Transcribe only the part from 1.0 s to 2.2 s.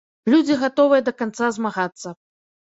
да канца змагацца.